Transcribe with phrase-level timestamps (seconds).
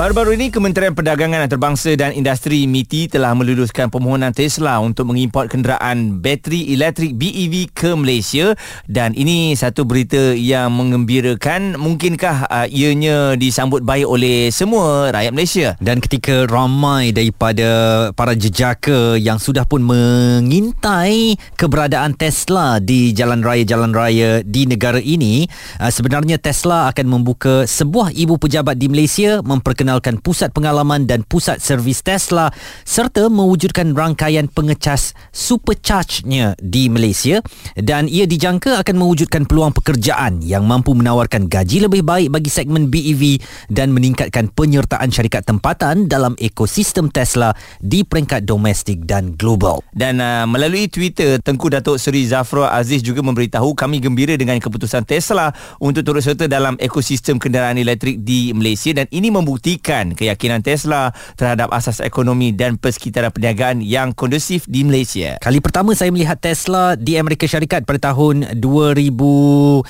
[0.00, 6.24] Baru-baru ini Kementerian Perdagangan Antarabangsa dan Industri MITI telah meluluskan permohonan Tesla untuk mengimport kenderaan
[6.24, 8.56] bateri elektrik BEV ke Malaysia.
[8.88, 11.76] Dan ini satu berita yang mengembirakan.
[11.76, 15.68] Mungkinkah uh, ianya disambut baik oleh semua rakyat Malaysia?
[15.84, 17.68] Dan ketika ramai daripada
[18.16, 25.44] para jejaka yang sudah pun mengintai keberadaan Tesla di jalan raya-jalan raya di negara ini
[25.76, 31.26] uh, sebenarnya Tesla akan membuka sebuah ibu pejabat di Malaysia memperkenalkan memperkenalkan pusat pengalaman dan
[31.26, 32.54] pusat servis Tesla
[32.86, 37.42] serta mewujudkan rangkaian pengecas supercharge-nya di Malaysia
[37.74, 42.86] dan ia dijangka akan mewujudkan peluang pekerjaan yang mampu menawarkan gaji lebih baik bagi segmen
[42.86, 47.50] BEV dan meningkatkan penyertaan syarikat tempatan dalam ekosistem Tesla
[47.82, 49.82] di peringkat domestik dan global.
[49.90, 55.02] Dan uh, melalui Twitter, Tengku Datuk Seri Zafrul Aziz juga memberitahu kami gembira dengan keputusan
[55.02, 55.50] Tesla
[55.82, 61.14] untuk turut serta dalam ekosistem kenderaan elektrik di Malaysia dan ini membuktikan membuktikan keyakinan Tesla
[61.38, 65.38] terhadap asas ekonomi dan persekitaran perniagaan yang kondusif di Malaysia.
[65.38, 69.86] Kali pertama saya melihat Tesla di Amerika Syarikat pada tahun 2017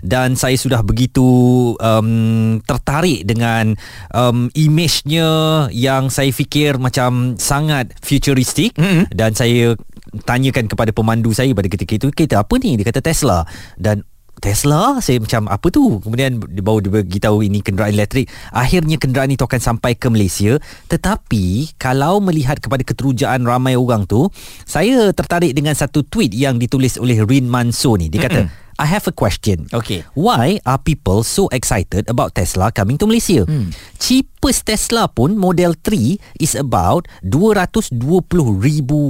[0.00, 1.28] dan saya sudah begitu
[1.76, 3.76] um, tertarik dengan
[4.16, 5.28] um, image-nya
[5.68, 9.12] yang saya fikir macam sangat futuristik mm-hmm.
[9.12, 9.76] dan saya
[10.24, 13.44] tanyakan kepada pemandu saya pada ketika itu kereta apa ni dia kata Tesla
[13.76, 14.08] dan
[14.38, 15.98] Tesla saya macam apa tu?
[15.98, 18.30] Kemudian dia baru dia beritahu ini kenderaan elektrik.
[18.54, 20.56] Akhirnya kenderaan itu akan sampai ke Malaysia.
[20.88, 24.30] Tetapi kalau melihat kepada keterujaan ramai orang tu
[24.62, 28.06] saya tertarik dengan satu tweet yang ditulis oleh Rin Manso ni.
[28.06, 28.67] Dia kata Mm-mm.
[28.78, 29.66] I have a question.
[29.74, 30.06] Okay.
[30.14, 33.42] Why are people so excited about Tesla coming to Malaysia?
[33.42, 33.74] Hmm.
[33.98, 37.90] Cheapest Tesla pun Model 3 is about 220,000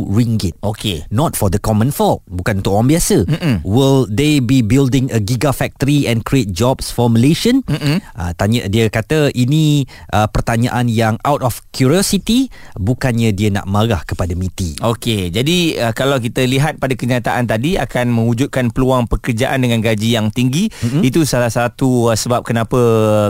[0.09, 0.57] ringgit.
[0.65, 1.05] Okay.
[1.13, 2.25] Not for the common folk.
[2.33, 3.29] Bukan untuk orang biasa.
[3.29, 3.61] Mm-mm.
[3.61, 7.61] Will they be building a gigafactory and create jobs for Malaysian?
[7.69, 9.85] Uh, tanya dia kata ini
[10.17, 12.49] uh, pertanyaan yang out of curiosity
[12.81, 14.81] bukannya dia nak marah kepada MITI.
[14.81, 15.29] Okay.
[15.29, 20.09] Jadi uh, kalau kita lihat pada kenyataan tadi akan mewujudkan peluang pekerjaan pekerjaan dengan gaji
[20.15, 20.71] yang tinggi.
[20.71, 21.03] Mm-hmm.
[21.03, 22.79] itu salah satu uh, sebab kenapa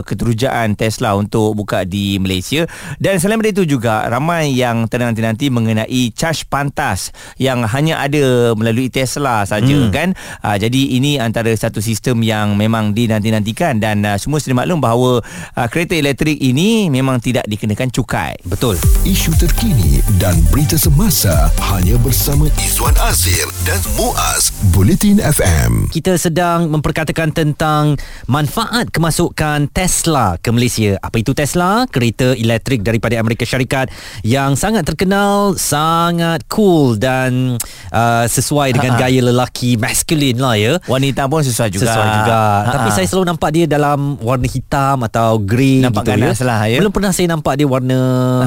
[0.05, 2.69] keterujaan Tesla untuk buka di Malaysia.
[3.01, 8.91] Dan selain daripada itu juga ramai yang ternanti-nanti mengenai charge pantas yang hanya ada melalui
[8.91, 9.91] Tesla saja mm.
[9.91, 10.09] kan?
[10.43, 13.81] Uh, jadi ini antara satu sistem yang memang dinanti-nantikan.
[13.81, 15.23] Dan uh, semua sedia maklum bahawa
[15.55, 18.35] uh, kereta elektrik ini memang tidak dikenakan cukai.
[18.45, 18.75] Betul.
[19.07, 26.67] Isu terkini dan berita semasa hanya bersama Izwan Azir dan Muaz Bulletin FM kita sedang
[26.67, 27.95] memperkatakan tentang
[28.27, 30.99] manfaat kemasukan Tesla ke Malaysia.
[30.99, 31.87] Apa itu Tesla?
[31.87, 33.87] Kereta elektrik daripada Amerika Syarikat
[34.27, 37.55] yang sangat terkenal, sangat cool dan
[37.95, 39.03] uh, sesuai dengan Ha-ha.
[39.07, 40.75] gaya lelaki maskulin lah ya.
[40.83, 41.87] Wanita pun sesuai juga.
[41.87, 42.41] Sesuai juga.
[42.43, 42.73] Ha-ha.
[42.75, 46.33] Tapi saya selalu nampak dia dalam warna hitam atau grey nampak gitu ya.
[46.43, 46.83] Lah, ya.
[46.83, 47.99] Belum pernah saya nampak dia warna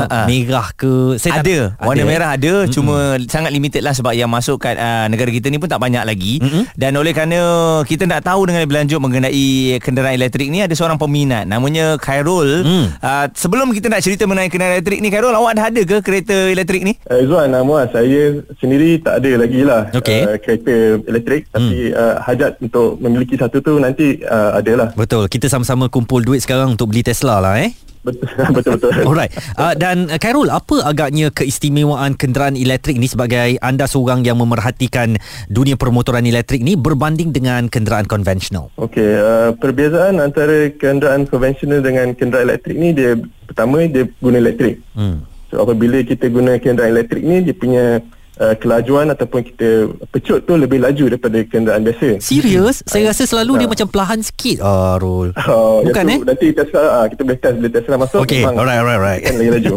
[0.05, 0.29] Ha-ha.
[0.29, 1.17] merah ke.
[1.17, 1.73] Saya ada.
[1.79, 2.11] Tak, warna ada.
[2.11, 2.53] merah ada.
[2.67, 2.75] Mm-mm.
[2.75, 6.03] Cuma sangat limited lah sebab yang masuk kat uh, negara kita ni pun tak banyak
[6.03, 6.43] lagi.
[6.43, 6.67] Mm-mm.
[6.75, 7.39] Dan oleh kerana
[7.87, 12.65] kita nak tahu dengan lebih lanjut mengenai kenderaan elektrik ni ada seorang peminat namanya Khairul.
[12.65, 12.87] Hmm.
[12.99, 16.37] Uh, sebelum kita nak cerita mengenai kenderaan elektrik ni Khairul awak dah ada ke kereta
[16.51, 16.95] elektrik ni?
[17.09, 20.27] Uh, Zuan nama saya sendiri tak ada lagi lah okay.
[20.27, 21.55] uh, kereta elektrik hmm.
[21.55, 24.89] tapi uh, hajat untuk memiliki satu tu nanti uh, ada lah.
[24.95, 25.27] Betul.
[25.29, 27.73] Kita sama-sama kumpul duit sekarang untuk beli Tesla lah eh.
[28.57, 28.91] Betul betul.
[29.07, 29.31] Alright.
[29.55, 35.15] Uh, dan uh, Khairul, apa agaknya keistimewaan kenderaan elektrik ini sebagai anda seorang yang memerhatikan
[35.47, 38.75] dunia permotoran elektrik ni berbanding dengan kenderaan konvensional?
[38.75, 43.15] Okey, uh, perbezaan antara kenderaan konvensional dengan kenderaan elektrik ni dia
[43.47, 44.83] pertama dia guna elektrik.
[44.99, 45.23] Hmm.
[45.55, 48.03] So apabila kita guna kenderaan elektrik ni dia punya
[48.41, 52.23] uh, kelajuan ataupun kita pecut tu lebih laju daripada kenderaan biasa.
[52.23, 52.81] Serius?
[52.81, 52.89] Hmm.
[52.93, 53.59] Saya rasa selalu uh.
[53.65, 54.59] dia macam perlahan sikit.
[54.73, 55.35] Oh, Rul.
[55.37, 56.19] Uh, Bukan eh?
[56.23, 58.21] Nanti Tesla, uh, kita boleh test bila Tesla masuk.
[58.25, 59.21] Okay, alright, alright, alright.
[59.21, 59.75] Kan lagi laju.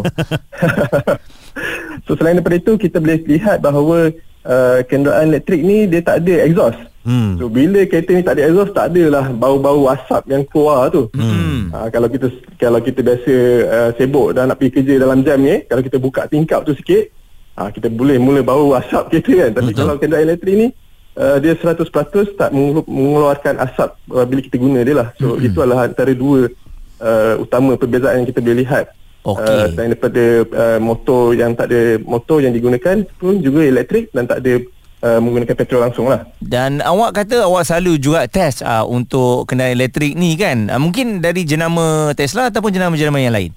[2.06, 4.14] so selain daripada itu, kita boleh lihat bahawa
[4.46, 6.80] uh, kenderaan elektrik ni dia tak ada exhaust.
[7.06, 7.38] Hmm.
[7.38, 11.06] So bila kereta ni tak ada exhaust tak adalah bau-bau asap yang keluar tu.
[11.14, 11.70] Hmm.
[11.70, 12.26] Uh, kalau kita
[12.58, 13.34] kalau kita biasa
[13.66, 17.10] uh, sibuk dan nak pergi kerja dalam jam ni, kalau kita buka tingkap tu sikit,
[17.56, 19.80] ha, kita boleh mula bau asap kereta kan tapi Betul.
[19.82, 20.68] kalau kenderaan elektrik ni
[21.16, 21.88] uh, dia 100%
[22.36, 22.50] tak
[22.86, 25.46] mengeluarkan asap uh, bila kita guna dia lah so hmm.
[25.48, 26.52] itu adalah antara dua
[27.00, 28.92] uh, utama perbezaan yang kita boleh lihat
[29.24, 29.42] okay.
[29.42, 34.28] uh, selain daripada uh, motor yang tak ada motor yang digunakan pun juga elektrik dan
[34.28, 34.54] tak ada
[34.96, 39.76] Uh, menggunakan petrol langsung lah Dan awak kata awak selalu juga test uh, Untuk kendaraan
[39.76, 43.52] elektrik ni kan uh, Mungkin dari jenama Tesla Ataupun jenama-jenama yang lain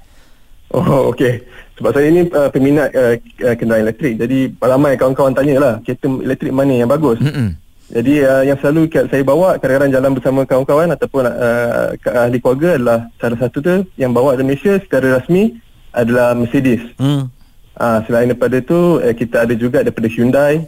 [0.69, 1.41] Oh okey.
[1.79, 3.15] Sebab saya ni uh, peminat uh,
[3.55, 4.19] kenderaan elektrik.
[4.19, 7.15] Jadi ramai kawan-kawan tanya lah kereta elektrik mana yang bagus?
[7.23, 7.49] Mm-hmm.
[7.89, 12.99] jadi uh, yang selalu saya bawa kadang-kadang jalan bersama kawan-kawan ataupun uh, ahli keluarga adalah
[13.17, 15.55] salah satu tu yang bawa di Malaysia secara rasmi
[15.95, 16.83] adalah Mercedes.
[16.99, 17.31] Mm.
[17.79, 20.67] uh, selain daripada tu uh, kita ada juga daripada Hyundai.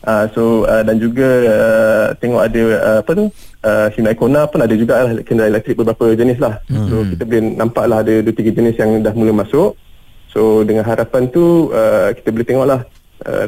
[0.00, 3.24] Uh, so uh, dan juga uh, tengok ada uh, apa tu?
[3.60, 6.58] Uh, Hyundai Kona pun ada juga lah kenderaan elektrik beberapa jenis lah.
[6.66, 6.86] Mm.
[6.90, 9.78] so kita boleh nampak lah ada 2-3 jenis yang dah mula masuk
[10.30, 12.80] So dengan harapan tu uh, kita boleh tengoklah
[13.26, 13.46] uh,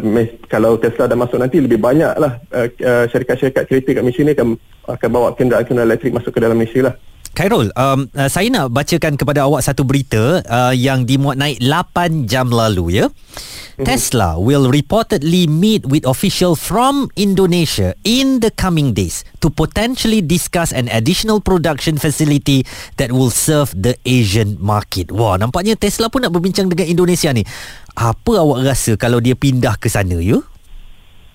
[0.51, 4.35] kalau Tesla dah masuk nanti lebih banyak lah uh, uh, syarikat-syarikat kereta kat Malaysia ni
[4.35, 4.49] akan,
[4.91, 6.95] akan bawa kenderaan-kenderaan elektrik masuk ke dalam Malaysia lah.
[7.33, 12.29] Khairul, um, uh, saya nak bacakan kepada awak satu berita uh, yang dimuat naik 8
[12.29, 13.09] jam lalu ya.
[13.09, 13.89] Mm-hmm.
[13.89, 20.77] Tesla will reportedly meet with official from Indonesia in the coming days to potentially discuss
[20.77, 22.69] an additional production facility
[23.01, 25.09] that will serve the Asian market.
[25.09, 27.49] Wah, nampaknya Tesla pun nak berbincang dengan Indonesia ni.
[27.97, 30.37] Apa awak rasa kalau dia pindah ke sana ya?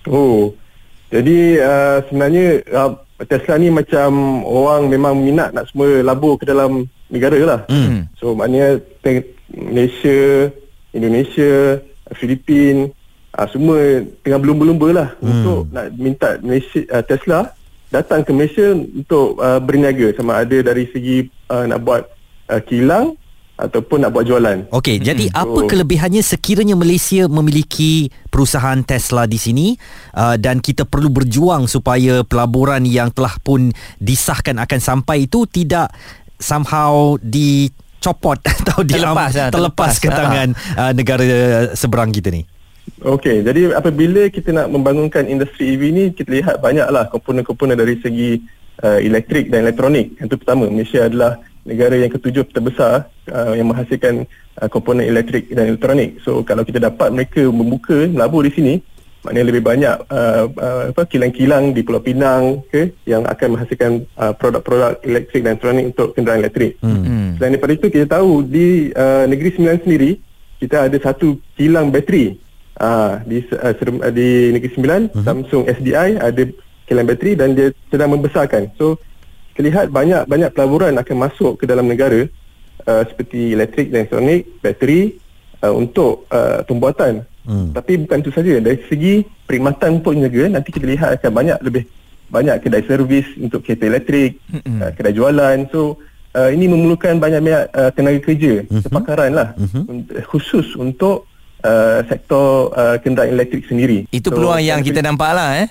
[0.06, 0.54] Oh,
[1.10, 6.86] jadi uh, sebenarnya uh, Tesla ni macam orang memang minat nak semua labur ke dalam
[7.10, 7.60] negara lah.
[7.66, 8.06] Mm.
[8.20, 8.78] So maknanya
[9.50, 10.52] Malaysia,
[10.94, 11.82] Indonesia,
[12.14, 12.94] Filipin,
[13.34, 15.26] uh, semua tengah belum-belumba lah mm.
[15.26, 17.50] untuk nak minta Malaysia, uh, Tesla
[17.88, 22.02] datang ke Malaysia untuk uh, berniaga sama ada dari segi uh, nak buat
[22.52, 23.16] uh, kilang
[23.58, 24.70] ataupun nak buat jualan.
[24.70, 25.04] Okey, hmm.
[25.04, 29.74] jadi so, apa kelebihannya sekiranya Malaysia memiliki perusahaan Tesla di sini
[30.14, 35.90] uh, dan kita perlu berjuang supaya pelaburan yang telah pun disahkan akan sampai itu tidak
[36.38, 41.26] somehow dicopot atau terlepas, dilam, terlepas, ke tangan uh, negara
[41.74, 42.46] seberang kita ni.
[43.04, 48.40] Okey, jadi apabila kita nak membangunkan industri EV ni kita lihat banyaklah komponen-komponen dari segi
[48.80, 50.16] uh, elektrik dan elektronik.
[50.16, 51.36] Yang pertama, Malaysia adalah
[51.68, 54.24] negara yang ketujuh terbesar uh, yang menghasilkan
[54.56, 56.16] uh, komponen elektrik dan elektronik.
[56.24, 58.74] So kalau kita dapat mereka membuka labur di sini,
[59.20, 64.32] maknanya lebih banyak uh, uh, apa kilang-kilang di Pulau Pinang ke yang akan menghasilkan uh,
[64.32, 66.80] produk-produk elektrik dan elektronik untuk kenderaan elektrik.
[66.80, 67.36] Hmm.
[67.36, 70.10] Selain daripada itu kita tahu di uh, Negeri Sembilan sendiri
[70.58, 72.34] kita ada satu kilang bateri.
[72.78, 73.74] Uh, di uh,
[74.14, 75.22] di Negeri Sembilan hmm.
[75.26, 76.42] Samsung SDI ada
[76.86, 78.70] kilang bateri dan dia sedang membesarkan.
[78.78, 79.02] So
[79.58, 82.30] terlihat banyak banyak pelaburan akan masuk ke dalam negara
[82.86, 85.18] uh, seperti elektrik dan elektronik, bateri
[85.66, 87.26] uh, untuk uh, pembuatan.
[87.42, 87.74] Hmm.
[87.74, 91.84] Tapi bukan itu saja dari segi perkhidmatan untuk negara nanti kita lihat akan banyak lebih
[92.28, 94.78] banyak kedai servis untuk kereta elektrik, hmm.
[94.78, 95.58] uh, kedai jualan.
[95.74, 95.98] So
[96.38, 98.82] uh, ini memerlukan banyak-banyak uh, tenaga kerja, hmm.
[98.86, 100.22] kepakaran lah hmm.
[100.30, 101.26] khusus untuk
[101.66, 104.06] uh, sektor uh, kenderaan elektrik sendiri.
[104.14, 105.68] Itu so, peluang yang kita nampak lah eh.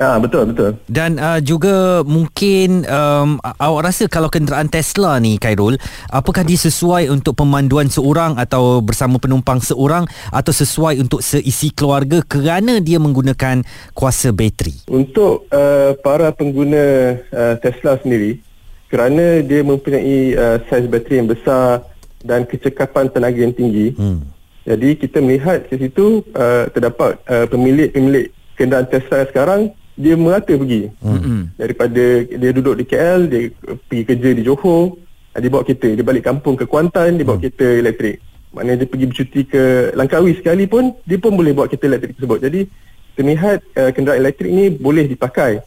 [0.00, 0.80] Ah betul betul.
[0.88, 5.76] Dan uh, juga mungkin um, awak rasa kalau kenderaan Tesla ni Khairul,
[6.08, 12.24] apakah dia sesuai untuk pemanduan seorang atau bersama penumpang seorang atau sesuai untuk seisi keluarga
[12.24, 13.60] kerana dia menggunakan
[13.92, 14.88] kuasa bateri?
[14.88, 18.40] Untuk uh, para pengguna uh, Tesla sendiri,
[18.88, 21.84] kerana dia mempunyai uh, saiz bateri yang besar
[22.24, 23.92] dan kecekapan tenaga yang tinggi.
[24.00, 24.24] Hmm.
[24.64, 30.88] Jadi kita melihat di situ uh, terdapat uh, pemilik-pemilik kenderaan Tesla sekarang dia merata pergi
[30.88, 31.60] hmm.
[31.60, 34.96] daripada dia duduk di KL dia pergi kerja di Johor
[35.36, 37.44] dia bawa kereta dia balik kampung ke Kuantan dia bawa hmm.
[37.44, 38.16] kereta elektrik
[38.50, 39.62] maknanya dia pergi bercuti ke
[39.94, 42.60] Langkawi sekali pun dia pun boleh bawa kereta elektrik tersebut jadi
[43.14, 45.60] kita lihat uh, kenderaan elektrik ni boleh dipakai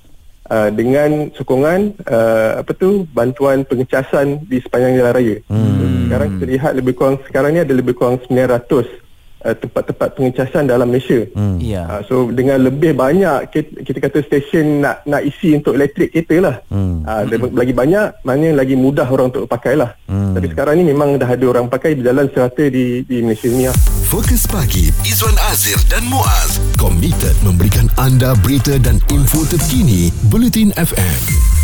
[0.49, 6.09] uh, dengan sokongan uh, apa tu bantuan pengecasan di sepanjang jalan raya hmm.
[6.09, 9.02] sekarang kita lihat lebih kurang sekarang ni ada lebih kurang 900
[9.43, 11.27] uh, tempat-tempat pengecasan dalam Malaysia.
[11.35, 11.59] Hmm.
[11.59, 11.85] Yeah.
[11.85, 16.35] Uh, so dengan lebih banyak kita, kita kata stesen nak nak isi untuk elektrik kereta
[16.39, 16.55] lah.
[16.71, 17.03] Hmm.
[17.03, 17.53] Uh, hmm.
[17.53, 19.93] lagi banyak mana lagi mudah orang untuk pakai lah.
[20.07, 20.33] Hmm.
[20.33, 23.75] Tapi sekarang ni memang dah ada orang pakai berjalan serata di di Malaysia ni lah.
[24.07, 31.62] Fokus pagi Izwan Azir dan Muaz komited memberikan anda berita dan info terkini Bulletin FM.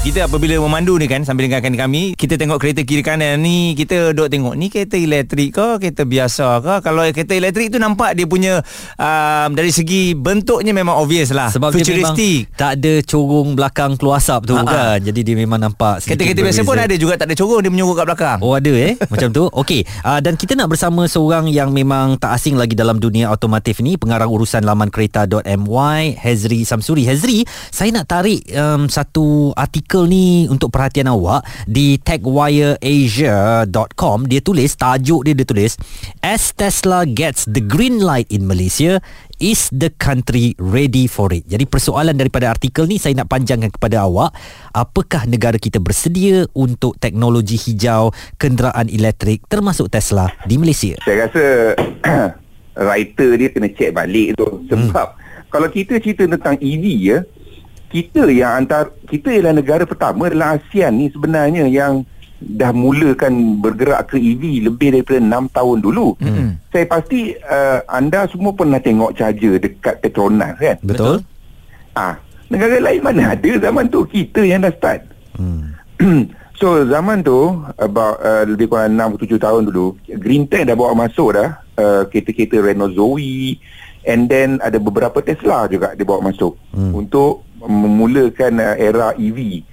[0.00, 4.16] Kita apabila memandu ni kan Sambil dengarkan kami Kita tengok kereta kiri kanan ni Kita
[4.16, 6.74] duduk tengok Ni kereta elektrik ke Kereta biasa ke?
[6.80, 8.64] Kalau kereta elektrik tu nampak Dia punya
[8.96, 11.52] um, Dari segi bentuknya memang obvious lah.
[11.52, 12.16] Sebab memang
[12.56, 14.96] Tak ada corong belakang keluar asap tu Ha-ha.
[14.96, 15.04] kan.
[15.04, 18.04] Jadi dia memang nampak Kereta-kereta biasa pun ada juga Tak ada corong Dia menyuruh kat
[18.08, 18.38] belakang.
[18.40, 18.96] Oh ada eh?
[19.12, 19.52] Macam tu?
[19.52, 19.84] Okey.
[20.00, 24.00] Uh, Dan kita nak bersama Seorang yang memang Tak asing lagi dalam dunia otomotif ni
[24.00, 27.04] Pengarang urusan laman kereta.my Hezri Samsuri.
[27.04, 34.38] Hezri Saya nak tarik um, Satu artikel artikel ni untuk perhatian awak di techwireasia.com dia
[34.38, 35.74] tulis tajuk dia dia tulis
[36.22, 39.02] as Tesla gets the green light in Malaysia
[39.42, 41.42] is the country ready for it.
[41.50, 44.30] Jadi persoalan daripada artikel ni saya nak panjangkan kepada awak,
[44.70, 50.94] apakah negara kita bersedia untuk teknologi hijau kenderaan elektrik termasuk Tesla di Malaysia?
[51.02, 51.74] Saya rasa
[52.86, 55.50] writer dia kena check balik tu sebab hmm.
[55.50, 57.26] kalau kita cerita tentang EV ya,
[57.90, 62.06] kita yang antar kita ialah negara pertama dalam ASEAN ni sebenarnya yang
[62.40, 66.16] dah mulakan bergerak ke EV lebih daripada 6 tahun dulu.
[66.24, 66.56] Hmm.
[66.72, 70.80] Saya pasti uh, anda semua pernah tengok charger dekat Petronas kan?
[70.80, 71.20] Betul.
[71.92, 72.16] Ah,
[72.48, 75.04] negara lain mana ada zaman tu kita yang dah start.
[75.36, 75.76] Hmm.
[76.60, 80.96] so zaman tu about uh, lebih kurang 6 7 tahun dulu Green Tank dah bawa
[80.96, 83.60] masuk dah uh, kereta-kereta Renault Zoe
[84.08, 86.92] and then ada beberapa Tesla juga dia bawa masuk hmm.
[86.96, 89.64] untuk memulakan uh, era EV.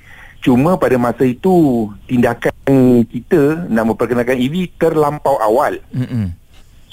[0.43, 5.81] Cuma pada masa itu tindakan kita nak memperkenalkan EV terlampau awal.
[5.91, 6.31] Mm-mm.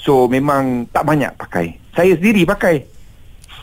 [0.01, 1.79] So memang tak banyak pakai.
[1.95, 2.85] Saya sendiri pakai.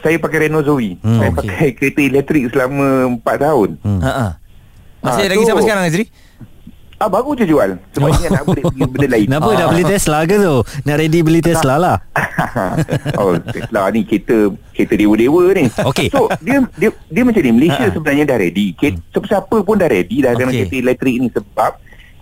[0.02, 0.98] Saya pakai Renault Zoe.
[0.98, 1.38] Mm, saya okay.
[1.38, 3.70] pakai kereta elektrik selama 4 tahun.
[3.86, 4.00] Mm.
[4.02, 4.26] Ha
[5.02, 6.04] Masih ha, lagi so, sampai sekarang Azri?
[7.02, 8.30] Ah baru je jual Sebab oh.
[8.30, 9.58] nak beli benda lain Kenapa ah.
[9.58, 10.56] dah beli Tesla ke tu
[10.86, 11.96] Nak ready beli Tesla lah
[13.18, 16.06] Oh Tesla ni kereta Kereta dewa-dewa ni okay.
[16.14, 17.94] So dia dia dia macam ni Malaysia uh-huh.
[17.98, 19.26] sebenarnya dah ready Ket, hmm.
[19.26, 20.38] Siapa pun dah ready Dah okay.
[20.38, 21.72] dengan kereta elektrik ni Sebab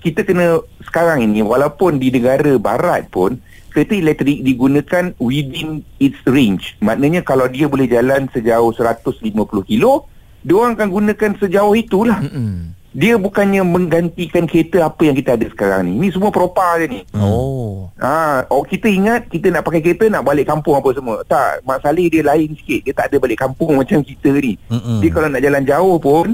[0.00, 0.46] Kita kena
[0.88, 3.36] Sekarang ini Walaupun di negara barat pun
[3.76, 9.28] Kereta elektrik digunakan Within its range Maknanya kalau dia boleh jalan Sejauh 150
[9.68, 10.08] kilo
[10.40, 15.46] Dia orang akan gunakan sejauh itulah Mm-mm dia bukannya menggantikan kereta apa yang kita ada
[15.46, 15.92] sekarang ni.
[16.02, 17.00] Ini semua propa je ni.
[17.14, 17.86] Oh.
[18.02, 21.22] Ha, oh kita ingat kita nak pakai kereta nak balik kampung apa semua.
[21.22, 22.90] Tak, masalah dia lain sikit.
[22.90, 24.58] Dia tak ada balik kampung macam kita ni.
[24.66, 24.98] Mm-mm.
[25.06, 26.26] Dia kalau nak jalan jauh pun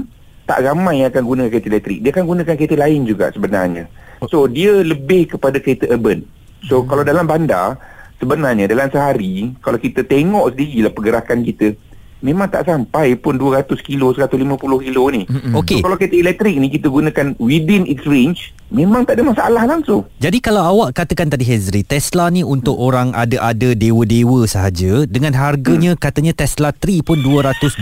[0.49, 1.99] tak ramai yang akan guna kereta elektrik.
[2.01, 3.83] Dia akan gunakan kereta lain juga sebenarnya.
[4.25, 6.25] So dia lebih kepada kereta urban.
[6.65, 6.85] So mm.
[6.89, 7.77] kalau dalam bandar
[8.17, 11.77] sebenarnya dalam sehari kalau kita tengok sendirilah pergerakan kita
[12.21, 15.77] memang tak sampai pun 200 kilo 150 kilo ni okay.
[15.77, 20.01] so, kalau kereta elektrik ni kita gunakan within its range memang tak ada masalah langsung
[20.17, 22.85] jadi kalau awak katakan tadi Hezri Tesla ni untuk hmm.
[22.89, 26.01] orang ada-ada dewa-dewa sahaja dengan harganya hmm.
[26.01, 27.77] katanya Tesla 3 pun 220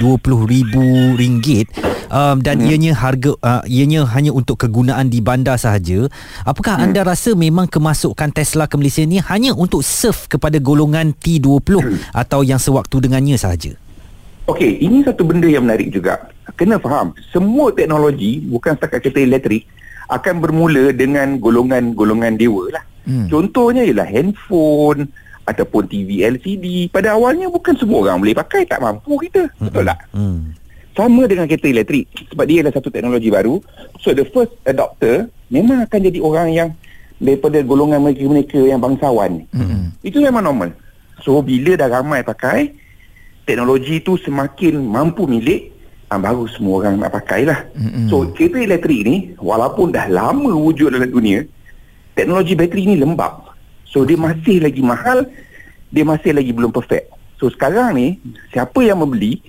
[0.51, 0.83] ribu
[1.15, 1.71] ringgit
[2.11, 2.67] um, dan hmm.
[2.67, 6.11] ianya harga uh, ianya hanya untuk kegunaan di bandar sahaja
[6.43, 6.85] apakah hmm.
[6.91, 11.97] anda rasa memang kemasukan Tesla ke Malaysia ni hanya untuk serve kepada golongan T20 hmm.
[12.11, 13.84] atau yang sewaktu dengannya sahaja
[14.45, 16.29] Okey, ini satu benda yang menarik juga.
[16.53, 19.65] Kena faham, semua teknologi bukan setakat kereta elektrik
[20.05, 22.85] akan bermula dengan golongan-golongan dewa lah.
[23.09, 23.25] Hmm.
[23.25, 25.09] Contohnya ialah handphone
[25.49, 26.93] ataupun TV LCD.
[26.93, 29.49] Pada awalnya bukan semua orang boleh pakai, tak mampu kita.
[29.57, 29.65] Hmm.
[29.65, 29.99] Betul tak?
[30.13, 30.53] Hmm.
[30.95, 33.57] Sama dengan kereta elektrik sebab dia adalah satu teknologi baru.
[33.99, 36.69] So the first adopter memang akan jadi orang yang
[37.17, 39.41] daripada golongan mereka-mereka yang bangsawan.
[39.49, 39.89] Hmm.
[40.05, 40.69] Itu memang normal.
[41.25, 42.84] So bila dah ramai pakai,
[43.45, 45.71] teknologi itu semakin mampu milik
[46.09, 48.09] ah, baru semua orang nak pakai lah mm-hmm.
[48.09, 51.45] so kereta elektrik ni walaupun dah lama wujud dalam dunia
[52.17, 53.53] teknologi bateri ni lembab
[53.85, 55.23] so dia masih lagi mahal
[55.93, 58.07] dia masih lagi belum perfect so sekarang ni
[58.49, 59.39] siapa yang membeli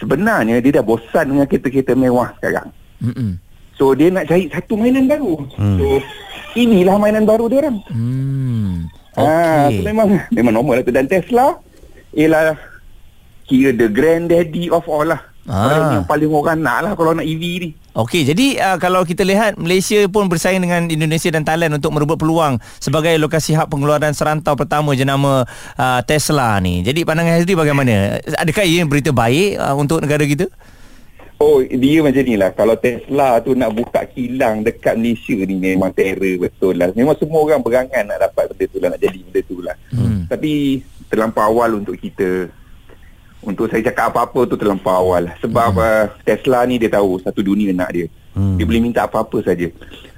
[0.00, 2.72] sebenarnya dia dah bosan dengan kereta-kereta mewah sekarang
[3.04, 3.30] mm-hmm.
[3.76, 5.78] so dia nak cari satu mainan baru mm.
[5.78, 5.86] so
[6.56, 8.72] inilah mainan baru dia orang mm.
[9.20, 9.28] okay.
[9.28, 11.60] ah, so memang memang normal lah tu dan Tesla
[12.14, 12.73] ialah
[13.44, 15.20] kira the granddaddy of all lah.
[15.44, 16.00] Ah.
[16.00, 17.70] Yang paling orang nak lah kalau nak EV ni.
[17.94, 22.16] Okey, jadi uh, kalau kita lihat Malaysia pun bersaing dengan Indonesia dan Thailand untuk merebut
[22.16, 25.44] peluang sebagai lokasi hak pengeluaran serantau pertama jenama
[25.76, 26.80] uh, Tesla ni.
[26.80, 28.18] Jadi pandangan Hazri bagaimana?
[28.40, 30.48] Adakah ia berita baik uh, untuk negara kita?
[31.44, 32.50] Oh, dia macam ni lah.
[32.56, 36.88] Kalau Tesla tu nak buka kilang dekat Malaysia ni memang terror betul lah.
[36.96, 39.76] Memang semua orang berangan nak dapat benda tu lah, nak jadi benda tu lah.
[39.92, 40.24] Hmm.
[40.24, 40.80] Tapi
[41.12, 42.48] terlampau awal untuk kita
[43.44, 45.80] untuk saya cakap apa-apa tu terlampau awal sebab hmm.
[45.80, 48.56] uh, Tesla ni dia tahu satu dunia nak dia hmm.
[48.56, 49.68] dia boleh minta apa-apa saja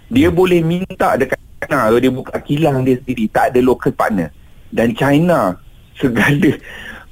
[0.06, 0.35] dia hmm.
[0.35, 4.30] boleh minta dekat China dia buka kilang dia sendiri tak ada local partner
[4.71, 5.59] dan China
[6.00, 6.50] segala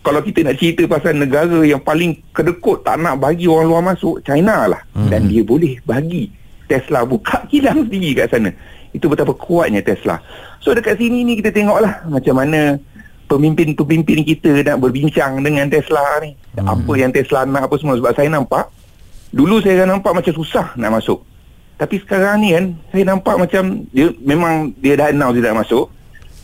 [0.05, 4.23] kalau kita nak cerita pasal negara yang paling kedekut tak nak bagi orang luar masuk
[4.23, 5.11] China lah hmm.
[5.11, 6.31] dan dia boleh bagi
[6.71, 8.51] Tesla buka kilang sendiri kat sana
[8.95, 10.23] itu betapa kuatnya Tesla
[10.63, 12.79] so dekat sini ni kita tengoklah macam mana
[13.27, 16.37] pemimpin-pemimpin kita nak berbincang dengan Tesla ni.
[16.57, 16.69] Hmm.
[16.69, 18.69] Apa yang Tesla nak apa semua sebab saya nampak
[19.35, 21.21] dulu saya nampak macam susah nak masuk.
[21.75, 22.65] Tapi sekarang ni kan
[22.95, 25.91] saya nampak macam dia memang dia dah announce dia nak masuk.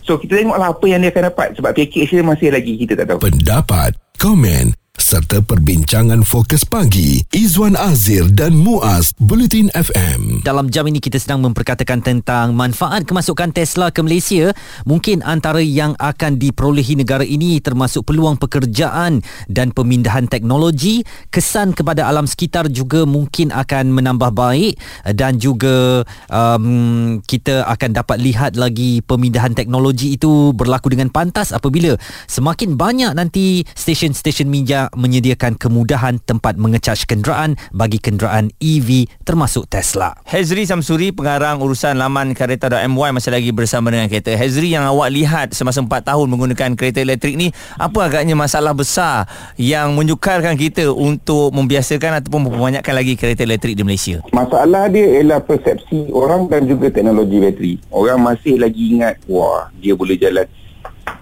[0.02, 3.14] So kita tengoklah apa yang dia akan dapat sebab package dia masih lagi kita tak
[3.14, 3.18] tahu.
[3.22, 4.79] Pendapat, komen
[5.11, 10.47] serta perbincangan fokus pagi Izwan Azir dan Muaz Bulletin FM.
[10.47, 14.54] Dalam jam ini kita sedang memperkatakan tentang manfaat kemasukan Tesla ke Malaysia.
[14.87, 19.18] Mungkin antara yang akan diperolehi negara ini termasuk peluang pekerjaan
[19.50, 21.02] dan pemindahan teknologi,
[21.35, 24.78] kesan kepada alam sekitar juga mungkin akan menambah baik
[25.18, 31.99] dan juga um, kita akan dapat lihat lagi pemindahan teknologi itu berlaku dengan pantas apabila
[32.30, 40.16] semakin banyak nanti stesen-stesen minyak menyediakan kemudahan tempat mengecas kenderaan bagi kenderaan EV termasuk Tesla.
[40.25, 44.32] Hezri Samsuri pengarang urusan laman kereta.my masih lagi bersama dengan kereta.
[44.32, 49.26] Hezri yang awak lihat semasa 4 tahun menggunakan kereta elektrik ni apa agaknya masalah besar
[49.60, 54.22] yang menyukarkan kita untuk membiasakan ataupun membanyakkan lagi kereta elektrik di Malaysia?
[54.30, 57.75] Masalah dia ialah persepsi orang dan juga teknologi bateri.
[57.90, 60.46] Orang masih lagi ingat wah dia boleh jalan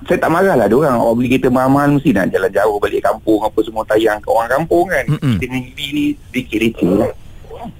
[0.07, 3.59] saya tak marah lah orang beli kereta mahal-mahal mesti nak jalan jauh balik kampung apa
[3.61, 5.05] semua tayang ke orang kampung kan.
[5.05, 5.37] Mm-mm.
[5.37, 7.11] dengan EV ni sedikit leceh lah.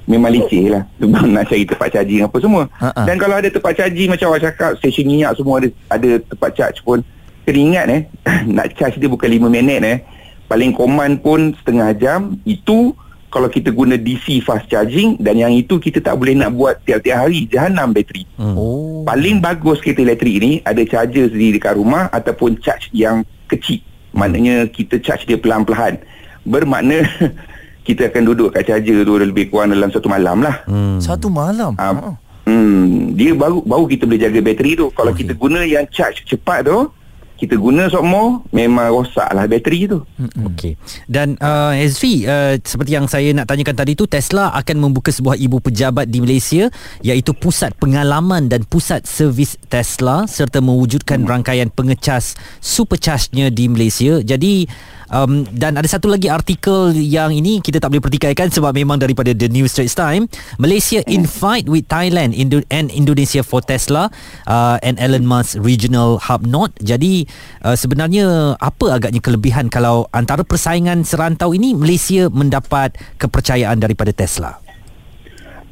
[0.05, 0.83] Memang leceh lah.
[0.99, 2.63] Sebab nak cari tempat charging apa semua.
[2.69, 3.07] Uh-uh.
[3.07, 6.79] dan kalau ada tempat charging macam awak cakap stesen minyak semua ada ada tempat charge
[6.85, 6.99] pun.
[7.49, 8.03] Kena ingat eh
[8.57, 9.99] nak charge dia bukan 5 minit eh.
[10.49, 12.37] Paling command pun setengah jam.
[12.45, 12.93] Itu
[13.29, 17.29] kalau kita guna DC fast charging dan yang itu kita tak boleh nak buat tiap-tiap
[17.29, 18.25] hari jahanam bateri.
[18.41, 18.57] Hmm.
[18.57, 19.05] Oh.
[19.05, 23.85] Paling bagus kereta elektrik ni ada charger sendiri dekat rumah ataupun charge yang kecil.
[24.17, 26.01] Maknanya kita charge dia pelan-pelan.
[26.49, 27.05] Bermakna
[27.89, 30.65] kita akan duduk kat charger tu lebih kurang dalam satu malam lah.
[30.65, 30.97] Hmm.
[30.97, 31.77] Satu malam?
[31.77, 32.17] Uh,
[32.49, 34.89] hmm, dia baru baru kita boleh jaga bateri tu.
[34.97, 35.29] Kalau okay.
[35.29, 36.89] kita guna yang charge cepat tu,
[37.39, 40.03] kita guna semua memang rosaklah bateri tu.
[40.19, 40.75] Okey.
[41.07, 45.39] Dan uh, Ezri uh, seperti yang saya nak tanyakan tadi tu Tesla akan membuka sebuah
[45.39, 46.67] ibu pejabat di Malaysia
[46.99, 51.31] iaitu pusat pengalaman dan pusat servis Tesla serta mewujudkan hmm.
[51.31, 54.19] rangkaian pengecas supercharge-nya di Malaysia.
[54.19, 54.67] Jadi
[55.13, 59.33] um, dan ada satu lagi artikel yang ini kita tak boleh pertikaikan sebab memang daripada
[59.33, 60.29] The New Straits Time
[60.61, 64.13] Malaysia in fight with Thailand Indo- and Indonesia for Tesla
[64.49, 67.25] uh, and Elon Musk Regional Hub Node jadi
[67.65, 74.59] uh, sebenarnya apa agaknya kelebihan kalau antara persaingan serantau ini Malaysia mendapat kepercayaan daripada Tesla?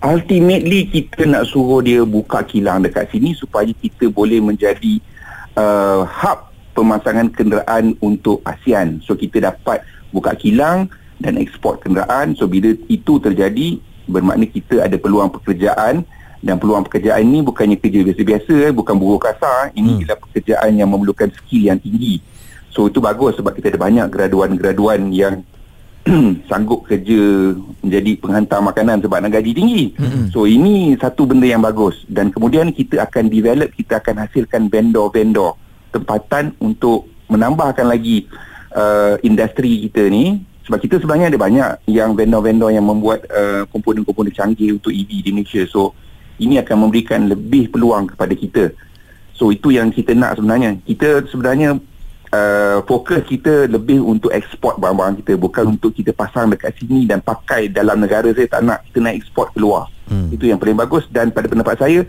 [0.04, 5.00] Ultimately kita nak suruh dia buka kilang dekat sini supaya kita boleh menjadi
[5.56, 6.45] uh, hub
[6.76, 9.00] pemasangan kenderaan untuk ASEAN.
[9.00, 9.80] So kita dapat
[10.12, 12.36] buka kilang dan ekspor kenderaan.
[12.36, 16.04] So bila itu terjadi bermakna kita ada peluang pekerjaan
[16.44, 19.72] dan peluang pekerjaan ini bukannya kerja biasa-biasa, bukan buruh kasar.
[19.72, 20.00] Ini hmm.
[20.04, 22.20] ialah pekerjaan yang memerlukan skill yang tinggi.
[22.70, 25.40] So itu bagus sebab kita ada banyak graduan-graduan yang
[26.52, 27.50] sanggup kerja
[27.82, 29.82] menjadi penghantar makanan sebab nak gaji tinggi.
[29.96, 30.30] Hmm.
[30.30, 35.65] So ini satu benda yang bagus dan kemudian kita akan develop, kita akan hasilkan vendor-vendor
[35.96, 38.28] tempatan untuk menambahkan lagi
[38.76, 40.44] uh, industri kita ni.
[40.66, 45.30] Sebab kita sebenarnya ada banyak yang vendor-vendor yang membuat uh, komponen-komponen canggih untuk EV di
[45.30, 45.62] Malaysia.
[45.70, 45.94] So
[46.42, 48.74] ini akan memberikan lebih peluang kepada kita.
[49.38, 50.82] So itu yang kita nak sebenarnya.
[50.82, 51.78] Kita sebenarnya
[52.34, 57.22] uh, fokus kita lebih untuk ekspor barang-barang kita bukan untuk kita pasang dekat sini dan
[57.22, 58.50] pakai dalam negara saya.
[58.50, 59.86] Tak nak kita nak ekspor keluar.
[60.06, 60.30] Hmm.
[60.30, 61.06] itu yang paling bagus.
[61.10, 62.06] Dan pada pendapat saya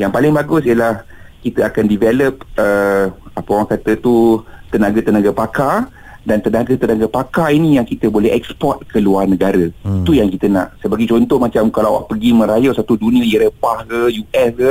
[0.00, 1.04] yang paling bagus ialah
[1.42, 5.88] kita akan develop uh, apa orang kata tu tenaga-tenaga pakar
[6.28, 9.72] dan tenaga-tenaga pakar ini yang kita boleh ekspor ke luar negara.
[9.80, 10.04] Hmm.
[10.04, 10.76] Itu yang kita nak.
[10.84, 14.70] Sebagai contoh macam kalau awak pergi merayau satu dunia Eropah ke US ke,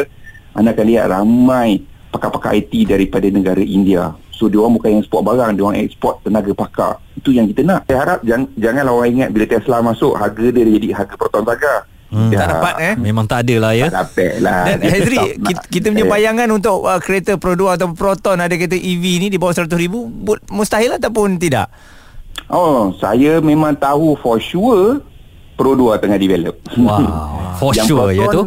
[0.53, 1.81] anda akan lihat ramai
[2.13, 4.13] pakar-pakar IT daripada negara India.
[4.37, 6.93] So dia orang bukan yang ekspor barang, dia orang ekspor tenaga pakar.
[7.17, 7.89] Itu yang kita nak.
[7.89, 11.75] Saya harap jangan janganlah orang ingat bila Tesla masuk harga dia jadi harga proton saga.
[12.07, 12.31] Hmm.
[12.31, 12.39] Ya.
[12.39, 12.93] Tak dapat eh?
[12.95, 13.91] Memang tak ada lah ya.
[13.91, 14.63] Tak dapat lah.
[14.63, 18.79] Dan Hazri kita, kita punya bayangan untuk uh, Kereta Pro 2 atau Proton Ada kereta
[18.79, 19.93] EV ni Di bawah RM100,000
[20.47, 21.67] Mustahil ataupun tidak?
[22.47, 25.03] Oh Saya memang tahu For sure
[25.57, 26.55] Pro 2 tengah develop.
[26.79, 28.43] Wow For Yang sure Proton, ya tu.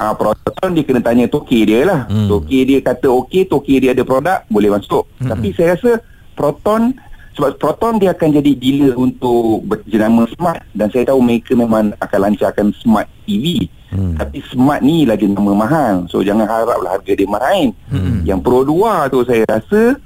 [0.00, 2.00] Uh, Proton dia kena tanya Toki dia lah.
[2.08, 2.30] Hmm.
[2.30, 5.04] Toki dia kata okey Toki dia ada produk Boleh masuk.
[5.20, 5.36] Hmm.
[5.36, 6.00] Tapi saya rasa
[6.32, 6.96] Proton
[7.32, 12.18] sebab Proton dia akan jadi dealer untuk berjenama Smart dan saya tahu mereka memang akan
[12.28, 14.20] lancarkan Smart EV hmm.
[14.20, 18.28] tapi Smart ni lah jenama mahal so jangan haraplah harga dia main hmm.
[18.28, 19.96] yang Pro 2 tu saya rasa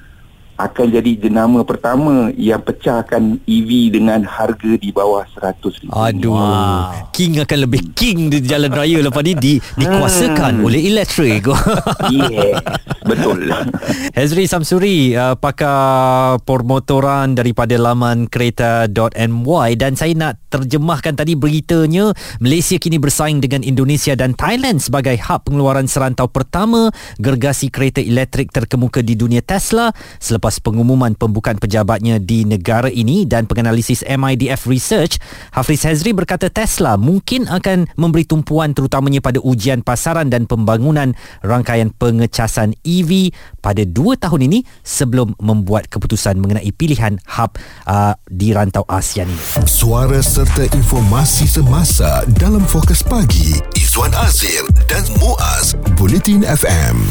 [0.56, 5.92] akan jadi jenama pertama yang pecahkan EV dengan harga di bawah 100 ribu.
[5.92, 6.32] Aduh.
[6.32, 7.12] Wow.
[7.12, 10.66] King akan lebih king di jalan raya lepas ni di, dikuasakan hmm.
[10.66, 11.44] oleh elektrik.
[12.12, 12.56] yeah,
[13.04, 13.52] betul.
[14.16, 22.80] Hazri Samsuri, uh, pakar permotoran daripada laman kereta.my dan saya nak terjemahkan tadi beritanya Malaysia
[22.80, 26.88] kini bersaing dengan Indonesia dan Thailand sebagai hub pengeluaran serantau pertama
[27.20, 33.26] gergasi kereta elektrik terkemuka di dunia Tesla selepas selepas pengumuman pembukaan pejabatnya di negara ini
[33.26, 35.18] dan penganalisis MIDF Research,
[35.50, 41.90] Hafiz Hazri berkata Tesla mungkin akan memberi tumpuan terutamanya pada ujian pasaran dan pembangunan rangkaian
[41.90, 47.58] pengecasan EV pada dua tahun ini sebelum membuat keputusan mengenai pilihan hub
[47.90, 49.66] uh, di rantau ASEAN ini.
[49.66, 57.02] Suara serta informasi semasa dalam fokus pagi Izwan Azir dan Muaz Bulletin FM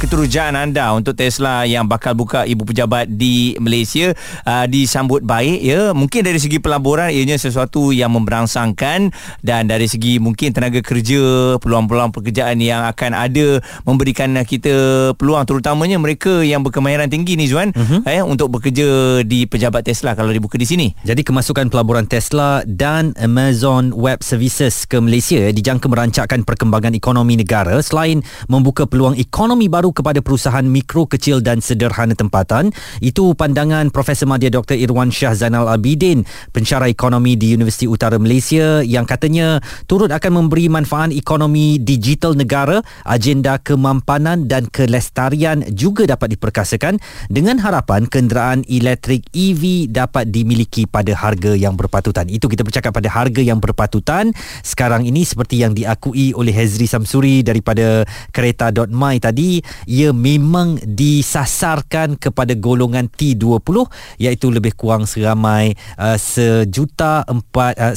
[0.00, 4.16] keterujaan anda untuk Tesla yang bakal buka ibu pejabat di Malaysia
[4.48, 9.12] uh, disambut baik ya mungkin dari segi pelaburan ianya sesuatu yang memberangsangkan
[9.44, 11.20] dan dari segi mungkin tenaga kerja
[11.60, 17.76] peluang-peluang pekerjaan yang akan ada memberikan kita peluang terutamanya mereka yang berkemahiran tinggi ni Zuan
[17.76, 18.00] uh-huh.
[18.08, 23.12] eh, untuk bekerja di pejabat Tesla kalau dibuka di sini jadi kemasukan pelaburan Tesla dan
[23.20, 29.89] Amazon Web Services ke Malaysia dijangka merancangkan perkembangan ekonomi negara selain membuka peluang ekonomi baru
[29.92, 32.72] kepada perusahaan mikro, kecil dan sederhana tempatan.
[33.02, 34.78] Itu pandangan Profesor Madya Dr.
[34.78, 36.24] Irwan Shah Zainal Abidin,
[36.54, 39.58] pensyarah ekonomi di Universiti Utara Malaysia yang katanya
[39.90, 47.00] turut akan memberi manfaat ekonomi digital negara, agenda kemampanan dan kelestarian juga dapat diperkasakan
[47.32, 52.28] dengan harapan kenderaan elektrik EV dapat dimiliki pada harga yang berpatutan.
[52.28, 54.30] Itu kita bercakap pada harga yang berpatutan.
[54.60, 62.52] Sekarang ini seperti yang diakui oleh Hezri Samsuri daripada kereta.my tadi, ia memang disasarkan kepada
[62.52, 63.88] golongan T20
[64.20, 67.94] iaitu lebih kurang seramai uh, sejuta uh,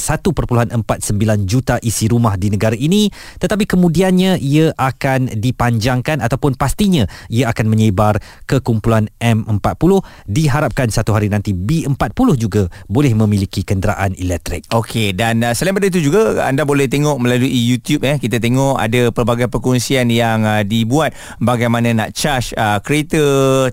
[1.44, 7.68] juta isi rumah di negara ini tetapi kemudiannya ia akan dipanjangkan ataupun pastinya ia akan
[7.68, 14.64] menyebar ke kumpulan M40 diharapkan satu hari nanti B40 juga boleh memiliki kenderaan elektrik.
[14.72, 18.78] Okey dan uh, selain daripada itu juga anda boleh tengok melalui YouTube eh kita tengok
[18.78, 21.10] ada pelbagai perkongsian yang uh, dibuat
[21.42, 23.18] bagaimana bagaimana nak charge uh, kereta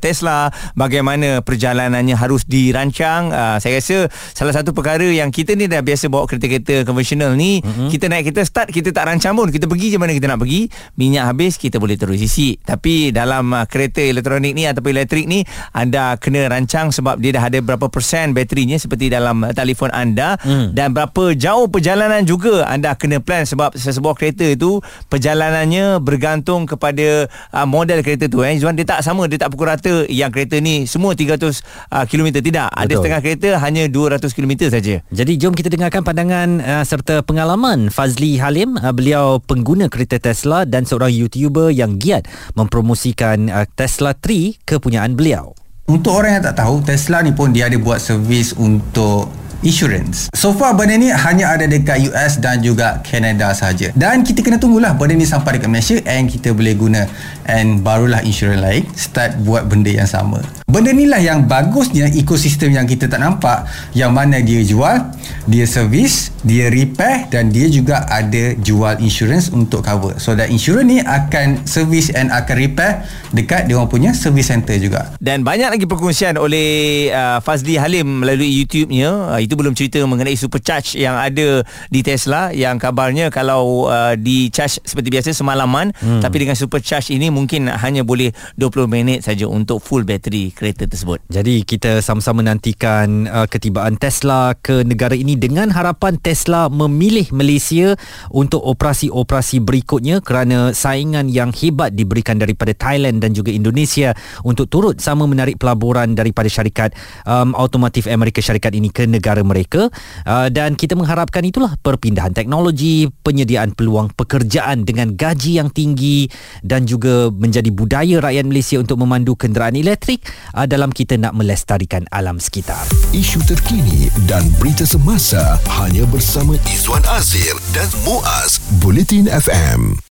[0.02, 3.30] Tesla, bagaimana perjalanannya harus dirancang.
[3.30, 7.62] Uh, saya rasa salah satu perkara yang kita ni dah biasa bawa kereta-kereta konvensional ni,
[7.62, 7.94] mm-hmm.
[7.94, 9.54] kita naik kita start, kita tak rancang pun.
[9.54, 10.66] Kita pergi je mana kita nak pergi,
[10.98, 12.58] minyak habis, kita boleh terus isi.
[12.58, 15.46] Tapi dalam uh, kereta elektronik ni ataupun elektrik ni,
[15.78, 20.42] anda kena rancang sebab dia dah ada berapa persen baterinya seperti dalam uh, telefon anda
[20.42, 20.74] mm.
[20.74, 27.30] dan berapa jauh perjalanan juga anda kena plan sebab sesebuah kereta itu perjalanannya bergantung kepada
[27.54, 28.56] uh, model model kereta tu eh.
[28.56, 30.08] Zuan dia tak sama dia tak pukul rata.
[30.08, 31.60] Yang kereta ni semua 300
[31.92, 32.72] uh, km tidak.
[32.72, 32.80] Betul.
[32.88, 34.96] ada setengah kereta hanya 200 km saja.
[35.12, 40.64] Jadi jom kita dengarkan pandangan uh, serta pengalaman Fazli Halim uh, beliau pengguna kereta Tesla
[40.64, 45.52] dan seorang YouTuber yang giat mempromosikan uh, Tesla 3 kepunyaan beliau.
[45.92, 49.28] Untuk orang yang tak tahu Tesla ni pun dia ada buat servis untuk
[49.62, 50.30] insurance.
[50.34, 53.94] So far benda ni hanya ada dekat US dan juga Canada saja.
[53.94, 57.02] Dan kita kena tunggulah benda ni sampai dekat Malaysia and kita boleh guna
[57.50, 60.42] and barulah insurans lain start buat benda yang sama.
[60.72, 65.04] Benda ni lah yang bagusnya ekosistem yang kita tak nampak yang mana dia jual,
[65.46, 70.16] dia servis, dia repair dan dia juga ada jual insurans untuk cover.
[70.16, 73.04] So that insurans ni akan servis and akan repair
[73.36, 75.12] dekat dia orang punya service center juga.
[75.20, 79.36] Dan banyak lagi perkongsian oleh uh, Fazli Halim melalui YouTube-nya.
[79.36, 81.60] Uh, itu belum cerita mengenai supercharge yang ada
[81.92, 86.24] di Tesla yang kabarnya kalau uh, di charge seperti biasa semalaman hmm.
[86.24, 91.20] tapi dengan supercharge ini mungkin hanya boleh 20 minit saja untuk full battery kereta tersebut.
[91.28, 98.00] Jadi kita sama-sama nantikan uh, ketibaan Tesla ke negara ini dengan harapan Tesla memilih Malaysia
[98.32, 104.16] untuk operasi-operasi berikutnya kerana saingan yang hebat diberikan daripada Thailand dan juga Indonesia
[104.48, 106.96] untuk turut sama menarik pelaburan daripada syarikat
[107.28, 109.82] um, automotif Amerika Syarikat ini ke negara negara mereka
[110.30, 116.30] uh, dan kita mengharapkan itulah perpindahan teknologi, penyediaan peluang pekerjaan dengan gaji yang tinggi
[116.62, 120.22] dan juga menjadi budaya rakyat Malaysia untuk memandu kenderaan elektrik
[120.54, 122.86] uh, dalam kita nak melestarikan alam sekitar.
[123.12, 130.02] Isu terkini dan berita semasa hanya bersama Izwan Azir dan Muaz Bulletin FM.